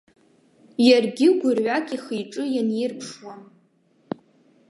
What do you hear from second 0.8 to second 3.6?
Иаргьы гәырҩак ихы-иҿы ианирԥшуам.